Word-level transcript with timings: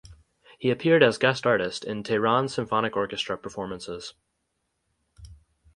He 0.57 0.71
appeared 0.71 1.03
as 1.03 1.19
guest 1.19 1.45
artist 1.45 1.83
in 1.85 2.01
Tehran 2.01 2.47
Symphonic 2.47 2.97
Orchestra 2.97 3.37
performances. 3.37 4.15